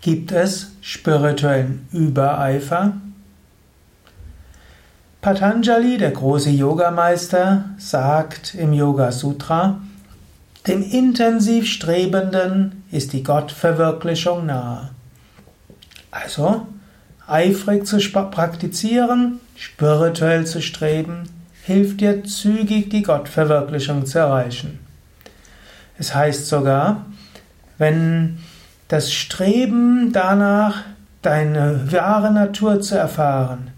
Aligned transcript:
Gibt 0.00 0.30
es 0.30 0.72
spirituellen 0.80 1.88
Übereifer? 1.92 2.92
Patanjali, 5.20 5.98
der 5.98 6.12
große 6.12 6.50
Yogameister, 6.50 7.64
sagt 7.78 8.54
im 8.54 8.72
Yoga 8.72 9.10
Sutra, 9.10 9.80
dem 10.68 10.82
intensiv 10.82 11.66
Strebenden 11.66 12.84
ist 12.92 13.12
die 13.12 13.24
Gottverwirklichung 13.24 14.46
nahe. 14.46 14.90
Also, 16.12 16.66
eifrig 17.26 17.86
zu 17.86 17.98
praktizieren, 17.98 19.40
spirituell 19.56 20.46
zu 20.46 20.62
streben, 20.62 21.24
hilft 21.64 22.00
dir 22.00 22.22
zügig 22.22 22.88
die 22.90 23.02
Gottverwirklichung 23.02 24.06
zu 24.06 24.20
erreichen. 24.20 24.78
Es 25.98 26.14
heißt 26.14 26.46
sogar, 26.46 27.06
wenn 27.76 28.38
das 28.88 29.12
Streben 29.12 30.12
danach, 30.12 30.82
deine 31.22 31.92
wahre 31.92 32.32
Natur 32.32 32.80
zu 32.80 32.96
erfahren, 32.96 33.70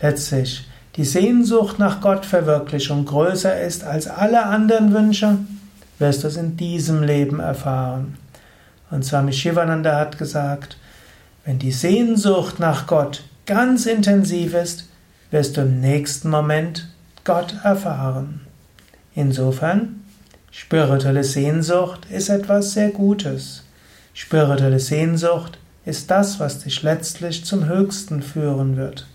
letztlich 0.00 0.68
die 0.96 1.04
Sehnsucht 1.04 1.78
nach 1.78 2.00
Gottverwirklichung 2.00 3.04
größer 3.04 3.60
ist 3.62 3.84
als 3.84 4.08
alle 4.08 4.44
anderen 4.44 4.92
Wünsche, 4.92 5.38
wirst 5.98 6.22
du 6.22 6.28
es 6.28 6.36
in 6.36 6.56
diesem 6.56 7.02
Leben 7.02 7.40
erfahren. 7.40 8.18
Und 8.90 9.04
Swami 9.04 9.32
Shivananda 9.32 9.96
hat 9.96 10.18
gesagt, 10.18 10.76
wenn 11.44 11.58
die 11.58 11.72
Sehnsucht 11.72 12.58
nach 12.58 12.86
Gott 12.86 13.22
ganz 13.46 13.86
intensiv 13.86 14.54
ist, 14.54 14.88
wirst 15.30 15.56
du 15.56 15.62
im 15.62 15.80
nächsten 15.80 16.30
Moment 16.30 16.88
Gott 17.24 17.54
erfahren. 17.62 18.40
Insofern, 19.14 20.02
spirituelle 20.50 21.24
Sehnsucht 21.24 22.06
ist 22.10 22.28
etwas 22.28 22.72
sehr 22.72 22.90
Gutes. 22.90 23.62
Spirituelle 24.20 24.80
Sehnsucht 24.80 25.58
ist 25.86 26.10
das, 26.10 26.40
was 26.40 26.58
dich 26.58 26.82
letztlich 26.82 27.44
zum 27.44 27.66
Höchsten 27.66 28.20
führen 28.20 28.76
wird. 28.76 29.06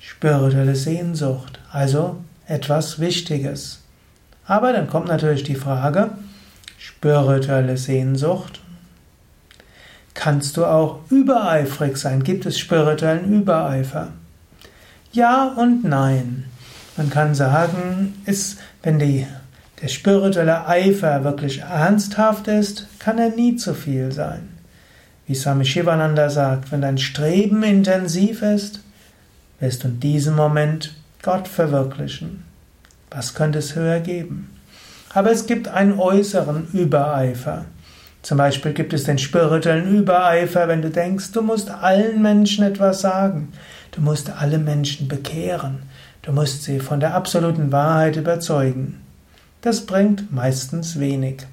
Spirituelle 0.00 0.74
Sehnsucht, 0.74 1.60
also 1.70 2.16
etwas 2.48 2.98
Wichtiges. 2.98 3.80
Aber 4.46 4.72
dann 4.72 4.88
kommt 4.88 5.06
natürlich 5.06 5.44
die 5.44 5.54
Frage, 5.54 6.10
spirituelle 6.76 7.76
Sehnsucht, 7.76 8.60
kannst 10.12 10.56
du 10.56 10.66
auch 10.66 10.98
übereifrig 11.08 11.96
sein? 11.96 12.24
Gibt 12.24 12.44
es 12.46 12.58
spirituellen 12.58 13.32
Übereifer? 13.32 14.08
Ja 15.12 15.54
und 15.56 15.84
nein. 15.84 16.46
Man 16.96 17.10
kann 17.10 17.36
sagen, 17.36 18.20
ist, 18.26 18.58
wenn 18.82 18.98
die 18.98 19.28
der 19.82 19.88
spirituelle 19.88 20.68
Eifer 20.68 21.24
wirklich 21.24 21.60
ernsthaft 21.60 22.46
ist, 22.46 22.86
kann 23.00 23.18
er 23.18 23.30
nie 23.30 23.56
zu 23.56 23.74
viel 23.74 24.12
sein. 24.12 24.48
Wie 25.26 25.34
Swami 25.34 25.64
Shivananda 25.64 26.30
sagt, 26.30 26.70
wenn 26.70 26.82
dein 26.82 26.98
Streben 26.98 27.64
intensiv 27.64 28.42
ist, 28.42 28.80
wirst 29.58 29.82
du 29.82 29.88
in 29.88 30.00
diesem 30.00 30.36
Moment 30.36 30.94
Gott 31.22 31.48
verwirklichen. 31.48 32.44
Was 33.10 33.34
könnte 33.34 33.58
es 33.58 33.74
höher 33.74 34.00
geben? 34.00 34.50
Aber 35.14 35.30
es 35.30 35.46
gibt 35.46 35.68
einen 35.68 35.98
äußeren 35.98 36.68
Übereifer. 36.72 37.66
Zum 38.22 38.38
Beispiel 38.38 38.72
gibt 38.72 38.92
es 38.92 39.02
den 39.02 39.18
spirituellen 39.18 39.98
Übereifer, 39.98 40.68
wenn 40.68 40.80
du 40.80 40.90
denkst, 40.90 41.32
du 41.32 41.42
musst 41.42 41.70
allen 41.70 42.22
Menschen 42.22 42.64
etwas 42.64 43.00
sagen, 43.00 43.52
du 43.90 44.00
musst 44.00 44.30
alle 44.30 44.58
Menschen 44.58 45.08
bekehren, 45.08 45.82
du 46.22 46.32
musst 46.32 46.62
sie 46.62 46.78
von 46.78 47.00
der 47.00 47.14
absoluten 47.14 47.72
Wahrheit 47.72 48.16
überzeugen. 48.16 49.00
Das 49.62 49.86
bringt 49.86 50.32
meistens 50.32 50.98
wenig. 50.98 51.46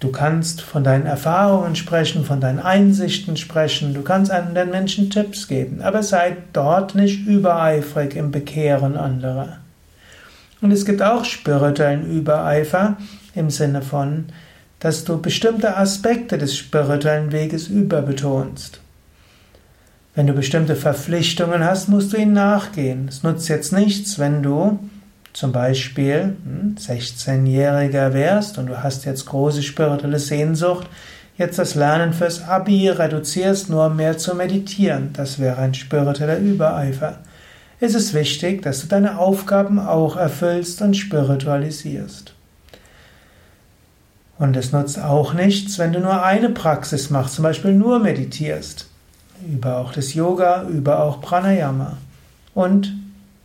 Du 0.00 0.10
kannst 0.10 0.62
von 0.62 0.82
deinen 0.82 1.06
Erfahrungen 1.06 1.76
sprechen, 1.76 2.24
von 2.24 2.40
deinen 2.40 2.58
Einsichten 2.58 3.36
sprechen, 3.36 3.94
du 3.94 4.02
kannst 4.02 4.30
anderen 4.30 4.70
Menschen 4.70 5.10
Tipps 5.10 5.46
geben, 5.46 5.82
aber 5.82 6.02
sei 6.02 6.36
dort 6.52 6.94
nicht 6.94 7.26
übereifrig 7.26 8.16
im 8.16 8.30
Bekehren 8.30 8.96
anderer. 8.96 9.58
Und 10.60 10.72
es 10.72 10.84
gibt 10.84 11.02
auch 11.02 11.24
spirituellen 11.24 12.10
Übereifer 12.10 12.96
im 13.34 13.50
Sinne 13.50 13.82
von, 13.82 14.26
dass 14.80 15.04
du 15.04 15.20
bestimmte 15.20 15.76
Aspekte 15.76 16.38
des 16.38 16.56
spirituellen 16.56 17.32
Weges 17.32 17.68
überbetonst. 17.68 18.80
Wenn 20.14 20.26
du 20.26 20.32
bestimmte 20.32 20.76
Verpflichtungen 20.76 21.64
hast, 21.64 21.88
musst 21.88 22.12
du 22.12 22.16
ihnen 22.16 22.34
nachgehen. 22.34 23.08
Es 23.08 23.22
nutzt 23.22 23.48
jetzt 23.48 23.72
nichts, 23.72 24.18
wenn 24.18 24.42
du 24.42 24.78
zum 25.34 25.50
Beispiel 25.50 26.36
16-Jähriger 26.76 28.06
hm, 28.06 28.14
wärst 28.14 28.56
und 28.56 28.66
du 28.66 28.82
hast 28.82 29.04
jetzt 29.04 29.26
große 29.26 29.62
spirituelle 29.62 30.20
Sehnsucht, 30.20 30.86
jetzt 31.36 31.58
das 31.58 31.74
Lernen 31.74 32.12
fürs 32.12 32.42
Abi 32.44 32.88
reduzierst, 32.88 33.68
nur 33.68 33.90
mehr 33.90 34.16
zu 34.16 34.36
meditieren. 34.36 35.10
Das 35.12 35.40
wäre 35.40 35.58
ein 35.58 35.74
spiritueller 35.74 36.38
Übereifer. 36.38 37.18
Es 37.80 37.96
ist 37.96 38.14
wichtig, 38.14 38.62
dass 38.62 38.80
du 38.80 38.86
deine 38.86 39.18
Aufgaben 39.18 39.80
auch 39.80 40.16
erfüllst 40.16 40.80
und 40.80 40.94
spiritualisierst. 40.94 42.32
Und 44.38 44.56
es 44.56 44.72
nutzt 44.72 45.00
auch 45.00 45.34
nichts, 45.34 45.80
wenn 45.80 45.92
du 45.92 45.98
nur 45.98 46.22
eine 46.22 46.50
Praxis 46.50 47.10
machst, 47.10 47.34
zum 47.34 47.42
Beispiel 47.42 47.72
nur 47.72 47.98
meditierst. 47.98 48.88
Über 49.48 49.78
auch 49.78 49.92
das 49.92 50.14
Yoga, 50.14 50.62
über 50.68 51.02
auch 51.02 51.20
Pranayama. 51.20 51.96
Und 52.54 52.94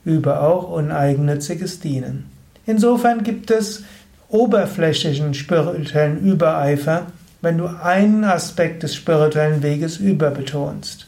übe 0.05 0.41
auch 0.41 0.69
uneigennütziges 0.69 1.79
Dienen. 1.79 2.25
Insofern 2.65 3.23
gibt 3.23 3.51
es 3.51 3.83
oberflächlichen 4.29 5.33
spirituellen 5.33 6.19
Übereifer, 6.19 7.07
wenn 7.41 7.57
du 7.57 7.67
einen 7.67 8.23
Aspekt 8.23 8.83
des 8.83 8.95
spirituellen 8.95 9.63
Weges 9.63 9.97
überbetonst. 9.97 11.07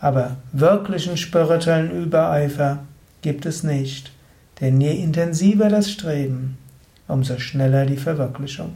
Aber 0.00 0.36
wirklichen 0.52 1.16
spirituellen 1.16 1.90
Übereifer 1.90 2.80
gibt 3.22 3.46
es 3.46 3.62
nicht, 3.62 4.12
denn 4.60 4.80
je 4.80 4.92
intensiver 4.92 5.68
das 5.68 5.90
Streben, 5.90 6.58
umso 7.08 7.38
schneller 7.38 7.86
die 7.86 7.96
Verwirklichung. 7.96 8.74